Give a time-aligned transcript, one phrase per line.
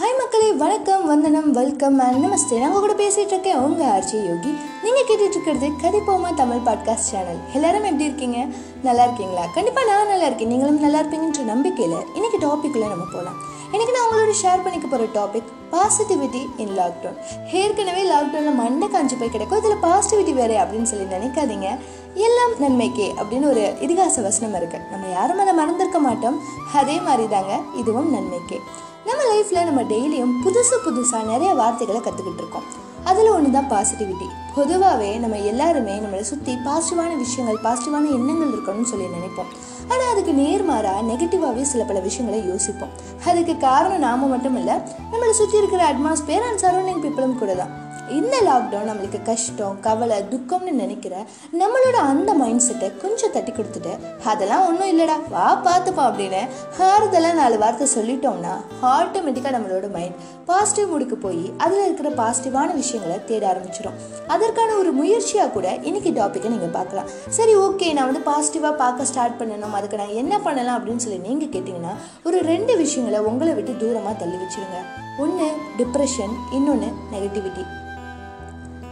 [0.00, 3.56] Hi மக்களே வணக்கம் வந்தனம் வெல்கம் அண்ட் நமஸ்தே நான் உங்க கூட பேசிகிட்டு இருக்கேன்.
[3.56, 4.52] உங்கள் ஆர்ஜி யோகி
[4.82, 8.46] நீங்கள் கேட்டுட்டு இருக்கிறது கதிப்போமா தமிழ் பாட்காஸ்ட் சேனல் எல்லாரும் எப்படி இருக்கீங்க?
[8.82, 9.44] நல்லா இருக்கீங்களா?
[9.54, 10.48] கண்டிப்பாக நான் நல்லா இருக்கேன்.
[10.48, 13.38] நீங்களும் நல்லா இருப்பீங்கன்ற நம்பிக்கையில் இன்றைக்கி டாபிக்ல நம்ம போகலாம்
[13.72, 17.18] இன்றைக்கி நான் உங்களோட ஷேர் பண்ணிக்க போகிற டாபிக் பாசிட்டிவிட்டி இன் லாக்டவுன்
[17.52, 19.58] ஏற்கனவே லாக்டவுனில் மண்டை காஞ்சு போய் கிடைக்கும்.
[19.58, 21.78] இதில் பாசிட்டிவிட்டி வேறு அப்படின்னு சொல்லி நினைக்காதீங்க.
[22.14, 26.40] எல்லாம் நன்மைக்கே அப்படின்னு ஒரு இதிகாச வசனம் இருக்குது நம்ம யாரும் அதை மறந்திருக்க மாட்டோம்.
[26.74, 28.60] அதே மாதிரி தாங்க இதுவும் நன்மைக்கே.
[29.08, 32.66] நம்ம லைஃப்பில் நம்ம டெய்லியும் புதுசு புதுசாக நிறைய வார்த்தைகளை கற்றுக்கிட்டு இருக்கோம்.
[33.10, 39.06] அதில் ஒன்று தான் பாசிட்டிவிட்டி பொதுவாகவே நம்ம எல்லாருமே நம்மளை சுற்றி பாசிட்டிவான விஷயங்கள் பாசிட்டிவான எண்ணங்கள் இருக்கணும்னு சொல்லி
[39.16, 39.50] நினைப்போம்.
[39.90, 42.92] ஆனால் அதுக்கு நேர்மாறாக நெகட்டிவாகவே சில பல விஷயங்களை யோசிப்போம்.
[43.30, 44.76] அதுக்கு காரணம் நாம மட்டும் இல்லை
[45.12, 47.72] நம்மளை சுற்றி இருக்கிற அட்மாஸ்பியர் அண்ட் சரௌண்டிங் பீப்புளும் கூட தான்
[48.16, 51.14] இந்த லாக்டவுன் நம்மளுக்கு கஷ்டம் கவலை துக்கம்னு நினைக்கிற
[51.60, 53.92] நம்மளோட அந்த மைண்ட் செட்டை கொஞ்சம் தட்டி கொடுத்துட்டு
[54.30, 56.40] அதெல்லாம் ஒன்றும் இல்லைடா வா பார்த்துப்பா அப்படின்னு
[56.88, 58.54] ஆறுதலாக நாலு வார்த்தை சொல்லிட்டோம்னா
[58.92, 60.16] ஆட்டோமேட்டிக்காக நம்மளோட மைண்ட்
[60.50, 63.98] பாசிட்டிவ் மூடுக்கு போய் அதில் இருக்கிற பாசிட்டிவான விஷயங்களை தேட ஆரம்பிச்சிடும்
[64.34, 67.10] அதற்கான ஒரு முயற்சியாக கூட இன்னைக்கு டாப்பிக்கை நீங்கள் பார்க்கலாம்.
[67.38, 71.52] சரி ஓகே நான் வந்து பாசிட்டிவாக பார்க்க ஸ்டார்ட் பண்ணணும் அதுக்கு நான் என்ன பண்ணலாம் அப்படின்னு சொல்லி நீங்கள்
[71.56, 71.92] கேட்டிங்கன்னா
[72.28, 74.80] ஒரு ரெண்டு விஷயங்களை உங்களை விட்டு தூரமாக தள்ளி வச்சிருங்க.
[75.24, 77.64] ஒன்று டிப்ரெஷன் இன்னொன்று நெகட்டிவிட்டி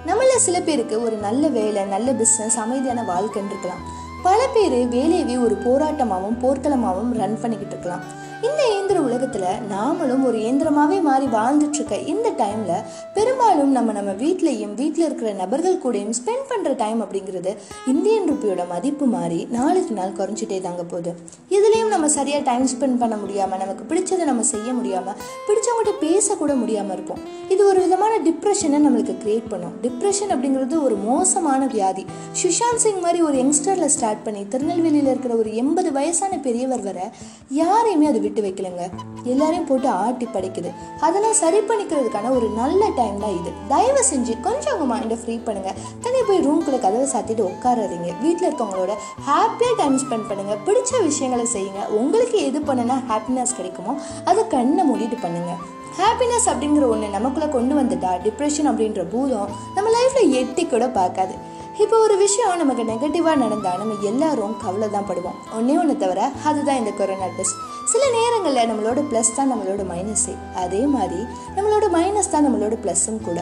[0.07, 3.83] நம்மள சில பேருக்கு ஒரு நல்ல வேலை நல்ல பிஸ்னஸ் அமைதியான வாழ்க்கைன்னு இருக்கலாம்.
[4.23, 8.05] பல பேர் வேலையவே ஒரு போராட்டமாகவும் போர்க்களமாகவும் ரன் பண்ணிக்கிட்டு இருக்கலாம்.
[8.43, 12.73] இந்த இயந்திர உலகத்துல நாமளும் ஒரு இயந்திரமாவே மாறி வாழ்ந்துட்டு இருக்க இந்த டைம்ல
[13.15, 19.07] பெரும்பாலும் நம்ம நம்ம வீட்லயும் வீட்டில் இருக்கிற நபர்கள் கூடயும் ஸ்பெண்ட் பண்ற டைம் அப்படிங்கிறது இந்தியன் ருப்பியோட மதிப்பு
[19.07, 21.15] மாறி நாளுக்கு நாள் குறைஞ்சிட்டே தாங்க போகுது.
[21.51, 25.15] இதுலயும் நம்ம சரியா டைம் ஸ்பெண்ட் பண்ண முடியாம நமக்கு பிடிச்சதை நம்ம செய்ய முடியாம
[25.49, 27.19] பிடிச்சவங்ககிட்ட பேசக்கூட முடியாம இருப்போம்.
[27.49, 29.75] இது ஒரு விதமான டிப்ரெஷனை நம்மளுக்கு கிரியேட் பண்ணும்.
[29.83, 32.07] டிப்ரெஷன் அப்படிங்கிறது ஒரு மோசமான வியாதி.
[32.43, 37.11] சுஷாந்த் சிங் மாதிரி ஒரு யங்ஸ்டர்ல ஸ்டார்ட் பண்ணி திருநெல்வேலியில இருக்கிற ஒரு எண்பது வயசான பெரியவர் வர
[37.49, 38.85] யாரையுமே அது விட்டு வைக்கலங்க.
[39.33, 40.71] எல்லாரையும் போட்டு ஆட்டி படைக்குது.
[41.07, 43.51] அதெல்லாம் சரி பண்ணிக்கிறதுக்கான ஒரு நல்ல டைம் தான் இது.
[43.73, 45.71] தயவு செஞ்சு கொஞ்சம் அவங்க மைண்டை ஃப்ரீ பண்ணுங்க.
[46.05, 48.11] தனியாக போய் ரூம்குள்ள கதவை சாத்திட்டு உட்காராதீங்க.
[48.25, 48.93] வீட்டில் இருக்கவங்களோட
[49.31, 50.55] ஹாப்பியாக டைம் ஸ்பெண்ட் பண்ணுங்க.
[50.69, 51.83] பிடிச்ச விஷயங்களை செய்யுங்க.
[52.03, 53.95] உங்களுக்கு எது பண்ணுனா ஹாப்பினஸ் கிடைக்குமோ
[54.31, 55.53] அதை கண்ணை மூடிட்டு பண்ணுங்க.
[56.01, 61.37] ஹாப்பினஸ் அப்படிங்கிற ஒன்று நமக்குள்ளே கொண்டு வந்துட்டா டிப்ரெஷன் அப்படின்ற பூதம் நம்ம லைஃப்பில் எட்டி கூட பார்க்காது.
[61.83, 65.39] இப்போ ஒரு விஷயம் நமக்கு நெகட்டிவாக நடந்தால் நம்ம எல்லாரும் கவலை தான் படுவோம்.
[65.57, 66.21] ஒன்றே ஒன்று தவிர
[66.51, 67.59] அதுதான் இந்த கொரோனா டெஸ்ட்
[67.97, 71.21] சில நேரங்களில் நம்மளோட ப்ளஸ் தான் நம்மளோட மைனஸே அதே மாதிரி
[71.57, 73.39] நம்மளோட மைனஸ் தான் நம்மளோட ப்ளஸ்ஸும் கூட.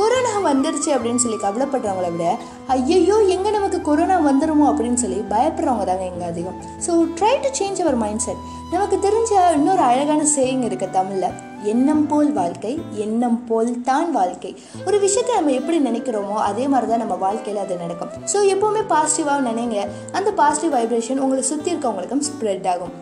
[0.00, 2.26] கொரோனா வந்துருச்சு அப்படின்னு சொல்லி கவலைப்படுறவங்கள விட
[2.74, 6.58] ஐயையோ எங்கே நமக்கு கொரோனா வந்துடுமோ அப்படின்னு சொல்லி பயப்படுறவங்க தாங்க எங்கே அதிகம்.
[6.86, 11.34] So try to change our mindset நமக்கு தெரிஞ்ச இன்னொரு அழகான சேயிங் இருக்குது தமிழில்.
[11.72, 12.72] எண்ணம் போல் வாழ்க்கை
[13.06, 14.52] எண்ணம் போல் தான் வாழ்க்கை.
[14.86, 18.14] ஒரு விஷயத்தை நம்ம எப்படி நினைக்கிறோமோ அதே மாதிரி தான் நம்ம வாழ்க்கையில் அது நடக்கும்.
[18.34, 19.80] ஸோ எப்போவுமே பாசிட்டிவாக நினைங்க.
[20.20, 22.94] அந்த பாசிட்டிவ் வைப்ரேஷன் உங்களை சுற்றி இருக்கவங்களுக்கும் ஸ்ப்ரெட் ஆகும்.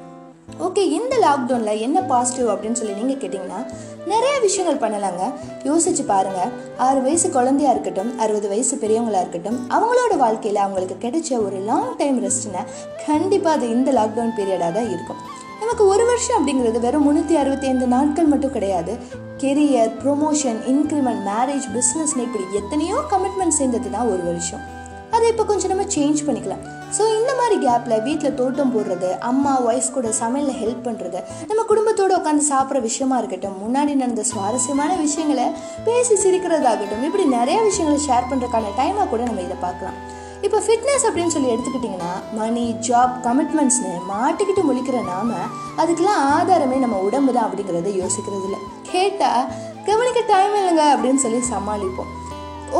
[0.49, 3.61] ஓகே இந்த லாக்டவுனில் என்ன பாசிட்டிவ் அப்படின்னு சொல்லி நீங்கள் கேட்டிங்கன்னா
[4.13, 5.23] நிறைய விஷயங்கள் பண்ணலாங்க.
[5.69, 11.59] யோசிச்சு பாருங்கள் ஆறு வயசு குழந்தையா இருக்கட்டும் அறுபது வயசு பெரியவங்களாக இருக்கட்டும் அவங்களோட வாழ்க்கையில் அவங்களுக்கு கிடைச்ச ஒரு
[11.71, 12.63] லாங் டைம் ரெஸ்ட்னா
[13.07, 15.21] கண்டிப்பாக அது இந்த லாக்டவுன் பீரியடாக தான் இருக்கும்.
[15.61, 18.95] நமக்கு ஒரு வருஷம் அப்படிங்கிறது வெறும் முந்நூற்றி அறுபத்தி ஐந்து நாட்கள் மட்டும் கிடையாது.
[19.39, 24.65] கெரியர் ப்ரொமோஷன் இன்க்ரிமெண்ட் மேரேஜ் பிஸ்னஸ்னு இப்படி எத்தனையோ கமிட்மெண்ட் சேர்ந்தது தான் ஒரு வருஷம்.
[25.25, 26.63] அதை இப்போ கொஞ்சம் நம்ம சேஞ்ச் பண்ணிக்கலாம்.
[26.97, 31.21] ஸோ இந்த மாதிரி கேப்பில் வீட்டில் தோட்டம் போடுறது அம்மா ஒய்ஃப் கூட சமையலில் ஹெல்ப் பண்ணுறது
[31.51, 35.47] நம்ம குடும்பத்தோடு உட்காந்து சாப்பிட்ற விஷயமா இருக்கட்டும் முன்னாடி நடந்த சுவாரஸ்யமான விஷயங்களை
[35.87, 39.97] பேசி சிரிக்கிறதாகட்டும் இப்படி நிறைய விஷயங்களை ஷேர் பண்ணுறதுக்கான டைமாக கூட நம்ம இதை பார்க்கலாம்.
[40.47, 45.39] இப்போ ஃபிட்னஸ் அப்படின்னு சொல்லி எடுத்துக்கிட்டிங்கன்னா மணி ஜாப் கமிட்மெண்ட்ஸ்னு மாட்டிக்கிட்டு முழிக்கிற நாம
[45.83, 48.61] அதுக்கெல்லாம் ஆதாரமே நம்ம உடம்பு தான் அப்படிங்கிறத யோசிக்கிறது இல்லை.
[48.93, 49.49] கேட்டால்
[49.89, 52.13] கவனிக்க டைம் இல்லைங்க அப்படின்னு சொல்லி சமாளிப்போம்.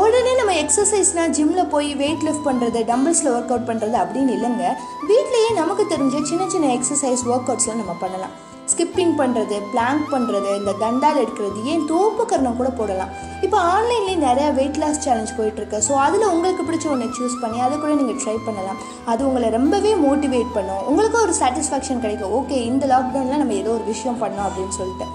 [0.01, 4.65] உடனே நம்ம எக்ஸசைஸ்னால் ஜிம்மில் போய் வெயிட் லிஃப்ட் பண்ணுறது டம்பிள்ஸில் ஒர்க் அவுட் பண்ணுறது அப்படின்னு இல்லைங்க.
[5.09, 8.33] வீட்லேயே நமக்கு தெரிஞ்ச சின்ன சின்ன எக்ஸசைஸ் ஒர்க் அவுட்ஸ்லாம் நம்ம பண்ணலாம்.
[8.71, 13.11] ஸ்கிப்பிங் பண்ணுறது பிளாங்க் பண்ணுறது இந்த தண்டால் எடுக்கிறது ஏன் தோப்புக்கரணம் கூட போடலாம்.
[13.45, 15.79] இப்போ ஆன்லைன்லேயே நிறையா வெயிட் லாஸ் சேலஞ்ச் போயிட்டுருக்கு.
[15.87, 18.81] ஸோ அதில் உங்களுக்கு பிடிச்ச ஒன்று சூஸ் பண்ணி அதை கூட நீங்கள் ட்ரை பண்ணலாம்.
[19.13, 20.83] அது உங்களை ரொம்பவே மோட்டிவேட் பண்ணும்.
[20.91, 22.33] உங்களுக்கும் ஒரு சாட்டிஸ்ஃபேக்ஷன் கிடைக்கும்.
[22.39, 25.07] ஓகே இந்த லாக்டவுனில் நம்ம ஏதோ ஒரு விஷயம் பண்ணோம் அப்படின்னு சொல்லிட்டு.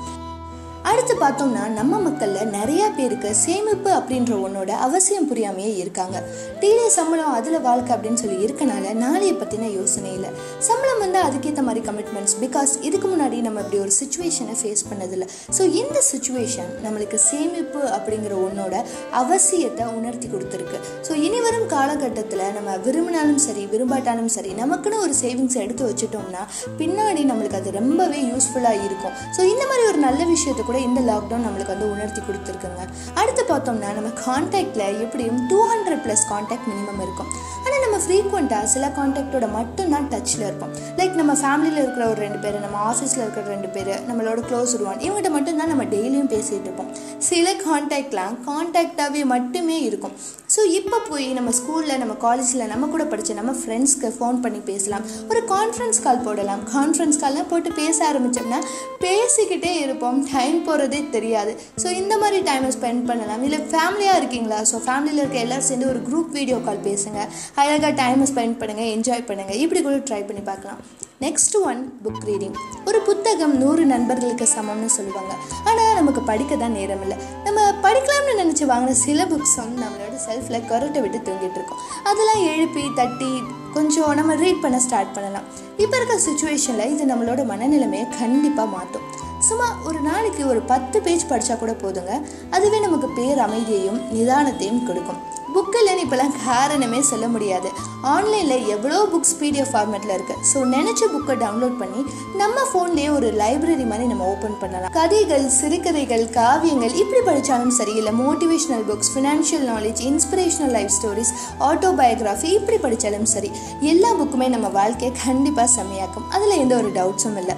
[1.01, 6.23] விசாரித்து பார்த்தோம்னா நம்ம மக்களில் நிறைய பேருக்கு சேமிப்பு அப்படின்ற ஒன்றோட அவசியம் புரியாமையே இருக்காங்க.
[6.61, 10.31] டீலே சம்பளம் அதில் வாழ்க்கை அப்படின்னு சொல்லி இருக்கனால நாளைய பற்றின யோசனை இல்லை.
[10.59, 15.27] சம்பளம் வந்து அதுக்கேற்ற மாதிரி கமிட்மெண்ட்ஸ் பிகாஸ் இதுக்கு முன்னாடி நம்ம இப்படி ஒரு சுச்சுவேஷனை ஃபேஸ் பண்ணதில்லை.
[15.57, 18.75] ஸோ இந்த சுச்சுவேஷன் நம்மளுக்கு சேமிப்பு அப்படிங்கிற ஒன்னோட
[19.21, 20.79] அவசியத்தை உணர்த்தி கொடுத்துருக்கு.
[21.09, 26.43] ஸோ இனி வரும் காலகட்டத்தில் நம்ம விரும்பினாலும் சரி விரும்பாட்டாலும் சரி நமக்குன்னு ஒரு சேவிங்ஸ் எடுத்து வச்சுட்டோம்னா
[26.81, 29.15] பின்னாடி நம்மளுக்கு அது ரொம்பவே யூஸ்ஃபுல்லாக இருக்கும்.
[29.37, 32.83] ஸோ இந்த மாதிரி ஒரு நல்ல விஷயத்தை கூட இந்த லாக்டவுன் நம்மளுக்கு வந்து உணர்த்தி கொடுத்துருக்குங்க.
[33.21, 37.31] அடுத்து பார்த்தோம்னா நம்ம கான்டாக்டில் எப்படியும் two hundred plus contact minimum இருக்கும்.
[37.65, 40.73] ஆனால் நம்ம ஃப்ரீக்வெண்ட்டாக சில காண்டாக்டோட மட்டும்தான் டச்சில் இருப்போம்.
[41.01, 44.99] லைக் நம்ம ஃபேமிலியில் இருக்கிற ஒரு ரெண்டு பேர் நம்ம ஆஃபீஸில் இருக்கிற ரெண்டு பேர் நம்மளோட க்ளோஸ் ஒன்
[45.05, 46.91] இவங்ககிட்ட மட்டும்தான் நம்ம டெய்லியும் பேசிகிட்டு இருப்போம்.
[47.29, 50.15] சில கான்டாக்ட்லாம் கான்டாக்டாகவே மட்டுமே இருக்கும்.
[50.55, 55.05] ஸோ இப்போ போய் நம்ம ஸ்கூலில் நம்ம காலேஜில் நம்ம கூட படித்த நம்ம ஃப்ரெண்ட்ஸ்க்கு ஃபோன் பண்ணி பேசலாம்.
[55.31, 56.63] ஒரு கான்ஃபரன்ஸ் கால் போடலாம்.
[56.75, 58.61] கான்ஃபரன்ஸ் கால்லாம் போட்டு பேச ஆரம்பித்தோம்னா
[59.07, 60.21] பேசிக்கிட்டே இருப்போம்.
[60.35, 61.55] டைம் போகிறதே தெரியாது.
[61.85, 63.45] ஸோ இந்த மாதிரி டைமை ஸ்பெண்ட் பண்ணலாம்.
[63.49, 64.61] இல்லை ஃபேமிலியாக இருக்கீங்களா?
[64.73, 67.21] ஸோ ஃபேமிலியில் இருக்க எல்லோரும் சேர்ந்து ஒரு குரூப் வீடியோ கால் பேசுங்க.
[67.63, 70.81] அழகாக டைமை ஸ்பெண்ட் பண்ணுங்கள் என்ஜாய் பண்ணுங்கள் இப்படி கூட ட்ரை பண்ணி பார்க்கலாம்.
[71.25, 72.55] நெக்ஸ்ட் ஒன் புக் ரீடிங்
[72.89, 75.33] ஒரு புத்தகம் நூறு நண்பர்களுக்கு சமம்னு சொல்லுவாங்க.
[75.69, 77.17] ஆனால் நமக்கு படிக்க தான் நேரம் இல்லை
[77.47, 81.83] நம்ம படிக்கலாம்னு நினச்சி வாங்கின சில புக்ஸ் வந்து நம்மளோட செல்ஃபில் கரட்டை விட்டு தூங்கிட்டு இருக்கோம்.
[82.11, 83.33] அதெல்லாம் எழுப்பி தட்டி
[83.77, 85.49] கொஞ்சம் நம்ம ரீட் பண்ண ஸ்டார்ட் பண்ணலாம்.
[85.83, 89.07] இப்போ இருக்க சுச்சுவேஷனில் இது நம்மளோட மனநிலைமையை கண்டிப்பாக மாற்றும்
[89.49, 92.15] சும்மா ஒரு நாளைக்கு ஒரு பத்து பேஜ் படித்தா கூட போதுங்க.
[92.57, 95.21] அதுவே நமக்கு பேர் அமைதியையும் நிதானத்தையும் கொடுக்கும்.
[95.55, 97.69] புக் இல்லைன்னு இப்போலாம் காரணமே சொல்ல முடியாது.
[98.13, 102.01] ஆன்லைனில் எவ்வளோ புக்ஸ் பிடிஎஃப் ஃபார்மேட்டில் இருக்குது ஸோ நினச்ச புக்கை டவுன்லோட் பண்ணி
[102.43, 104.93] நம்ம ஃபோன்லேயே ஒரு லைப்ரரி மாதிரி நம்ம ஓப்பன் பண்ணலாம்.
[104.99, 111.35] கதைகள் சிறுகதைகள் காவியங்கள் இப்படி படித்தாலும் சரி இல்லை motivational books financial knowledge inspirational life stories
[111.71, 113.53] autobiography இப்படி படித்தாலும் சரி.
[113.93, 116.29] எல்லா புக்குமே நம்ம வாழ்க்கையை கண்டிப்பாக செம்மையாக்கும்.
[116.37, 117.57] அதில் எந்த ஒரு டவுட்ஸும் இல்லை.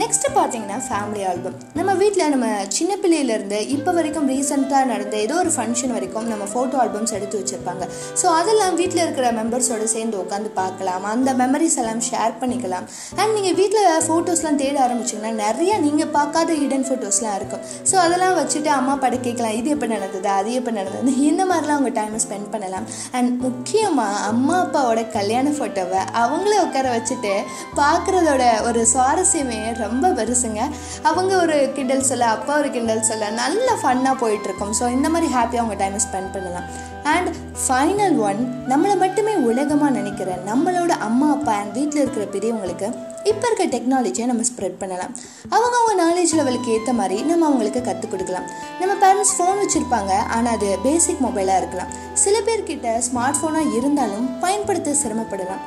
[0.00, 2.46] நெக்ஸ்ட் பார்த்தீங்கன்னா ஃபேமிலி ஆல்பம் நம்ம வீட்டில் நம்ம
[2.76, 7.84] சின்ன பிள்ளையிலேருந்து இப்போ வரைக்கும் ரீசெண்டாக நடந்த ஏதோ ஒரு ஃபங்க்ஷன் வரைக்கும் நம்ம ஃபோட்டோ ஆல்பம்ஸ் எடுத்து வச்சுருப்பாங்க.
[8.20, 11.04] ஸோ அதெல்லாம் வீட்டில் இருக்கிற மெம்பர்ஸோடு சேர்ந்து உட்காந்து பார்க்கலாம்.
[11.12, 12.86] அந்த மெமரிஸ் எல்லாம் ஷேர் பண்ணிக்கலாம்.
[13.20, 17.62] அண்ட் நீங்கள் வீட்டில் ஃபோட்டோஸ்லாம் தேட ஆரம்பிச்சிங்கன்னா நிறையா நீங்கள் பார்க்காத ஹிடன் ஃபோட்டோஸ்லாம் இருக்கும்.
[17.90, 20.30] ஸோ அதெல்லாம் வச்சுட்டு அம்மா பட கேட்கலாம் இது எப்போ நடந்தது?
[20.38, 21.14] அது எப்போ நடந்தது?
[21.28, 22.88] இந்த மாதிரிலாம் உங்கள் டைமை ஸ்பெண்ட் பண்ணலாம்.
[23.18, 27.34] அண்ட் முக்கியமாக அம்மா அப்பாவோட கல்யாண ஃபோட்டோவை அவங்களே உட்கார வச்சுட்டு
[27.82, 30.62] பார்க்குறதோட ஒரு சுவாரஸ்யமே ரொம்ப பெருசுங்க.
[31.10, 34.74] அவங்க ஒரு கிண்டல் சொல்ல அப்பா ஒரு கிண்டல் சொல்ல நல்ல ஃபன்னாக போயிட்டுருக்கும்.
[34.80, 36.66] ஸோ இந்த மாதிரி ஹாப்பியாக அவங்க டைமை ஸ்பெண்ட் பண்ணலாம்.
[37.12, 37.30] அண்ட்
[37.62, 38.40] ஃபைனல் ஒன்
[38.72, 42.88] நம்மளை மட்டுமே உலகமாக நினைக்கிற நம்மளோட அம்மா அப்பா அண்ட் வீட்டில் இருக்கிற பெரியவங்களுக்கு
[43.30, 45.12] இப்போ இருக்க டெக்னாலஜியை நம்ம ஸ்ப்ரெட் பண்ணலாம்.
[45.54, 48.46] அவங்க அவங்க நாலேஜ் லெவலுக்கு ஏற்ற மாதிரி நம்ம அவங்களுக்கு கற்றுக் கொடுக்கலாம்.
[48.80, 51.92] நம்ம பேரண்ட்ஸ் ஃபோன் வச்சுருப்பாங்க ஆனால் அது பேசிக் மொபைலாக இருக்கலாம்.
[52.24, 55.62] சில பேர்கிட்ட ஸ்மார்ட் ஃபோனாக இருந்தாலும் பயன்படுத்த சிரமப்படலாம்.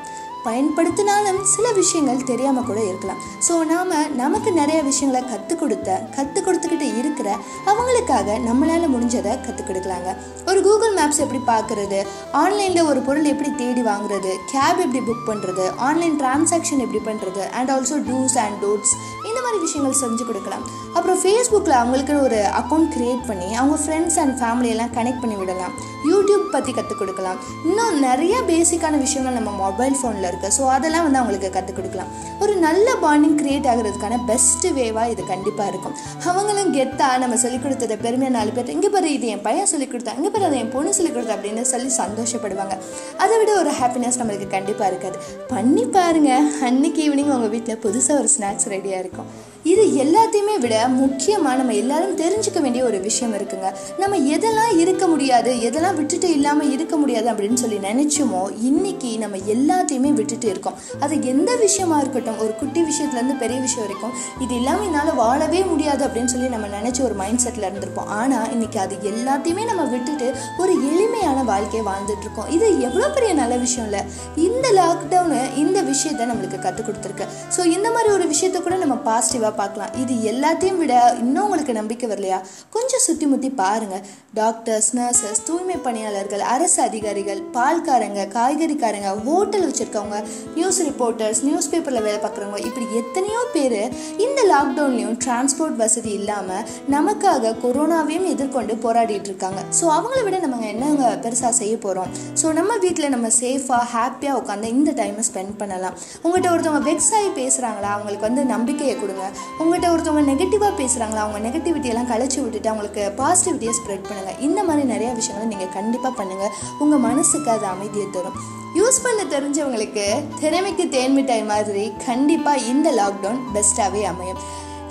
[0.48, 3.22] பயன்படுத்தினாலும் சில விஷயங்கள் தெரியாமல் கூட இருக்கலாம்.
[3.48, 7.30] ஸோ நாம் நமக்கு நிறைய விஷயங்களை கற்றுக் கொடுத்த கற்றுக் கொடுத்துக்கிட்டு இருக்கிற
[7.72, 10.12] அவங்களுக்காக நம்மளால் முடிஞ்சதை கற்றுக் கொடுக்கலாங்க.
[10.50, 12.00] ஒரு கூகுள் மேப்ஸ் எப்படி பார்க்குறது
[12.44, 17.72] ஆன்லைனில் ஒரு பொருள் எப்படி தேடி வாங்குறது கேப் எப்படி புக் பண்ணுறது ஆன்லைன் டிரான்சாக்ஷன் எப்படி பண்ணுறது and
[17.76, 18.94] also do's and don'ts
[19.28, 20.66] இந்த மாதிரி விஷயங்கள் செஞ்சு கொடுக்கலாம்.
[20.98, 25.74] அப்புறம் ஃபேஸ்புக்கில் அவங்களுக்கு ஒரு அக்கௌண்ட் க்ரியேட் பண்ணி அவங்க ஃப்ரெண்ட்ஸ் அண்ட் ஃபேமிலியெல்லாம் கனெக்ட் பண்ணி விடலாம்.
[26.12, 27.40] யூடியூப் பற்றி கற்றுக் கொடுக்கலாம்.
[27.70, 32.12] இன்னும் நிறைய பேசிக்கான விஷயங்கள் நம்ம மொபைல் ஃபோனில் இருக்குது ஸோ அதெல்லாம் வந்து அவங்களுக்கு கற்றுக் கொடுக்கலாம்.
[32.44, 35.96] ஒரு நல்ல பாண்டிங் க்ரியேட் ஆகிறதுக்கான பெஸ்ட் வேவாக இது கண்டிப்பாக இருக்கும்.
[36.30, 40.16] அவங்களும் கெத்தாக நம்ம சொல்லிக் கொடுத்ததை பெருமையாக நாலு பேர் இங்கே பாரு இது என் பையன் சொல்லிக் கொடுத்தா
[40.20, 42.78] இங்கே பாரு அதை என் பொண்ணு சொல்லிக் கொடுத்தா அப்படின்னு சொல்லி சந்தோஷப்படுவாங்க.
[43.26, 45.20] அதை விட ஒரு ஹாப்பினஸ் நம்மளுக்கு கண்டிப்பாக இருக்காது.
[45.54, 49.30] பண்ணி பாருங்கள் அன்னைக்கு ஈவினிங் உங்கள் வீட்டில் புதுசாக ஒரு ஸ்நாக்ஸ் ரெடியாக இருக்கும்.
[49.72, 53.70] இது எல்லாத்தையுமே விட முக்கியமாக நம்ம எல்லாரும் தெரிஞ்சுக்க வேண்டிய ஒரு விஷயம் இருக்குங்க.
[54.02, 60.12] நம்ம எதெல்லாம் இருக்க முடியாது எதெல்லாம் விட்டுட்டு இல்லாமல் இருக்க முடியாது அப்படின்னு சொல்லி நினைச்சோமோ இன்னைக்கு நம்ம எல்லாத்தையுமே
[60.20, 60.76] விட்டுட்டு இருக்கோம்.
[61.06, 64.14] அது எந்த விஷயமா இருக்கட்டும் ஒரு குட்டி விஷயத்துலேருந்து பெரிய விஷயம் வரைக்கும்
[64.44, 68.12] இது இல்லாமல் என்னால் வாழவே முடியாது அப்படின்னு சொல்லி நம்ம நினச்ச ஒரு மைண்ட் செட்டில் இருந்திருப்போம்.
[68.20, 70.30] ஆனால் இன்றைக்கி அது எல்லாத்தையுமே நம்ம விட்டுட்டு
[70.64, 74.04] ஒரு எளிமையான வாழ்க்கையை வாழ்ந்துட்டுருக்கோம் இது எவ்வளோ பெரிய நல்ல விஷயம் இல்லை.
[74.48, 77.28] இந்த லாக்டவுனு இந்த விஷயத்த நம்மளுக்கு கற்றுக் கொடுத்துருக்கு.
[77.58, 79.92] ஸோ இந்த மாதிரி ஒரு விஷயத்த கூட நம்ம பாசிட்டிவாக பார்க்கலாம்.
[80.04, 80.94] இது எல்லாத்தையும் விட
[81.24, 82.40] இன்னும் உங்களுக்கு நம்பிக்கை வரலையா?
[82.76, 84.04] கொஞ்சம் சுற்றி முற்றி பாருங்கள்
[84.40, 90.20] டாக்டர்ஸ் நர்சஸ் தூய்மை பணியாளர்கள் அரசு அதிகாரிகள் பால்காரங்க காய்கறிக்காரங்க ஹோட்டல் வச்சுருக்கவங்க
[90.58, 93.80] நியூஸ் ரிப்போர்ட்டர்ஸ் நியூஸ் பேப்பரில் வேலை பார்க்குறவங்க இப்படி எத்தனையோ பேர்
[94.26, 96.66] இந்த லாக்டவுன்லேயும் டிரான்ஸ்போர்ட் வசதி இல்லாமல்
[96.96, 99.62] நமக்காக கொரோனாவையும் எதிர்கொண்டு போராடிட்டு இருக்காங்க.
[99.80, 104.74] ஸோ அவங்கள விட நம்ம என்னங்க பெருசாக செய்ய போகிறோம் ஸோ நம்ம வீட்டில் நம்ம சேஃபாக ஹாப்பியாக உட்காந்து
[104.78, 105.96] இந்த டைமை ஸ்பெண்ட் பண்ணலாம்.
[106.24, 109.26] உங்கள்கிட்ட ஒருத்தவங்க வெக்ஸ் ஆகி பேசுகிறாங்களா அவங்களுக்கு வந்து நம்பிக்கையை கொடுங்க.
[109.60, 114.86] உங்கள்கிட்ட ஒருத்தவங்க நெகட்டிவாக பேசுகிறாங்களா அவங்க நெகட்டிவிட்டி எல்லாம் கழிச்சு விட்டுட்டு அவங்களுக்கு பாசிட்டிவிட்டியை ஸ்ப்ரெட் பண்ணுங்கள் இந்த மாதிரி
[114.94, 118.38] நிறைய விஷயங்களை நீங்கள் கண்டிப்பாக பண்ணுங்கள் உங்கள் மனசுக்கு அது அமைதியை தரும்.
[118.80, 120.06] யூஸ் பண்ண தெரிஞ்சவங்களுக்கு
[120.42, 124.42] திறமைக்கு தேன்மிட்டாய் மாதிரி கண்டிப்பாக இந்த லாக்டவுன் பெஸ்ட்டாகவே அமையும்.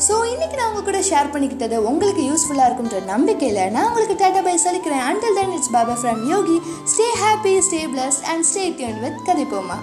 [0.05, 4.57] ஸோ இன்றைக்கி நான் உங்கள் கூட ஷேர் பண்ணிக்கிட்டது உங்களுக்கு யூஸ்ஃபுல்லாக இருக்குன்ற நம்பிக்கையில் நான் உங்களுக்கு டாட்டா பை
[4.65, 5.05] சொல்லிக்கிறேன்.
[5.11, 6.57] Until then it's Baba from Yogi
[6.93, 9.79] stay happy stay bless and stay tuned with கதிப்போமா